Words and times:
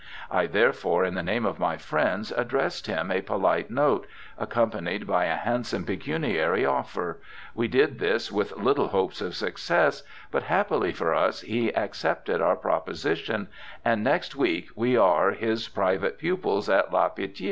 I 0.31 0.47
therefore 0.47 1.05
in 1.05 1.13
the 1.13 1.21
name 1.21 1.45
of 1.45 1.59
my 1.59 1.77
friends 1.77 2.31
addressed 2.31 2.87
him 2.87 3.11
a 3.11 3.21
polite 3.21 3.69
note, 3.69 4.07
accompanied 4.35 5.05
by 5.05 5.25
a 5.25 5.35
handsome 5.35 5.83
pecuniary 5.85 6.65
offer: 6.65 7.19
we 7.53 7.67
did 7.67 7.99
this 7.99 8.31
with 8.31 8.57
little 8.57 8.87
hopes 8.87 9.21
of 9.21 9.35
success, 9.35 10.01
but 10.31 10.41
happily 10.41 10.91
for 10.91 11.13
us 11.13 11.41
he 11.41 11.69
accepted 11.75 12.41
our 12.41 12.55
proposition, 12.55 13.47
and 13.85 14.03
next 14.03 14.35
week 14.35 14.69
we 14.73 14.97
are 14.97 15.33
his 15.33 15.67
private 15.67 16.17
pupils 16.17 16.67
at 16.67 16.91
La 16.91 17.07
Pitie. 17.09 17.39